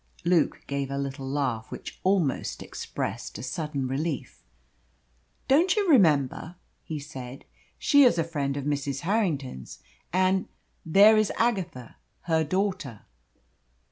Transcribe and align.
Luke 0.25 0.63
gave 0.65 0.89
a 0.89 0.97
little 0.97 1.29
laugh 1.29 1.69
which 1.69 1.99
almost 2.03 2.63
expressed 2.63 3.37
a 3.37 3.43
sudden 3.43 3.87
relief. 3.87 4.41
"Don't 5.47 5.75
you 5.75 5.87
remember?" 5.87 6.55
he 6.83 6.97
said. 6.97 7.45
"She 7.77 8.01
is 8.01 8.17
a 8.17 8.23
friend 8.23 8.57
of 8.57 8.65
Mrs. 8.65 9.01
Harrington's, 9.01 9.77
and 10.11 10.37
and 10.37 10.47
there 10.83 11.17
is 11.17 11.31
Agatha, 11.37 11.97
her 12.21 12.43
daughter." 12.43 13.01